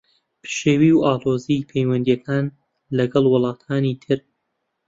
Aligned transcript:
پشێوی 0.41 0.91
و 0.93 1.03
ئاڵۆزیی 1.05 1.67
پەیوەندییەکان 1.69 2.45
لەگەڵ 2.97 3.25
وڵاتانی 3.29 3.99
تر 4.03 4.19